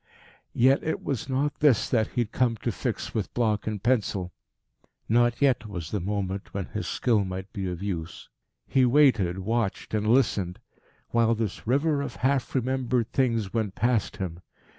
Yet 0.55 0.81
it 0.81 1.03
was 1.03 1.29
not 1.29 1.59
this 1.59 1.87
that 1.87 2.07
he 2.07 2.21
had 2.21 2.31
come 2.31 2.57
to 2.63 2.71
fix 2.71 3.13
with 3.13 3.31
block 3.35 3.67
and 3.67 3.83
pencil. 3.83 4.33
Not 5.07 5.39
yet 5.43 5.67
was 5.67 5.91
the 5.91 5.99
moment 5.99 6.55
when 6.55 6.65
his 6.65 6.87
skill 6.87 7.23
might 7.23 7.53
be 7.53 7.67
of 7.69 7.83
use. 7.83 8.27
He 8.67 8.83
waited, 8.83 9.37
watched, 9.37 9.93
and 9.93 10.07
listened, 10.07 10.57
while 11.09 11.35
this 11.35 11.67
river 11.67 12.01
of 12.01 12.15
half 12.15 12.55
remembered 12.55 13.11
things 13.11 13.53
went 13.53 13.75
past 13.75 14.17
him. 14.17 14.39